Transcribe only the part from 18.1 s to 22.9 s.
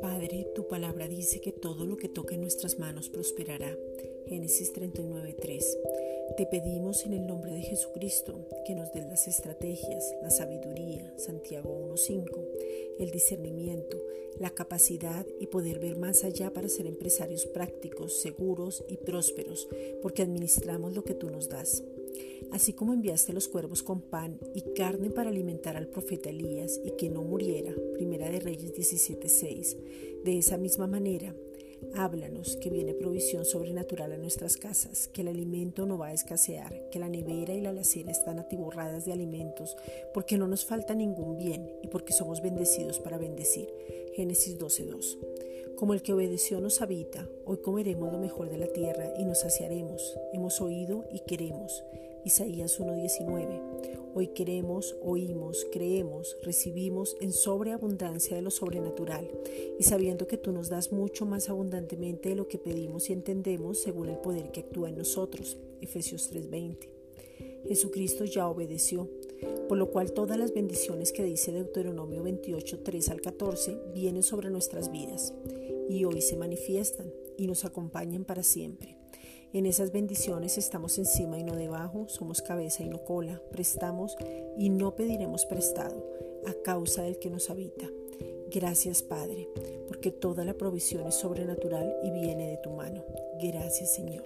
seguros y prósperos, porque administramos lo que tú nos das. Así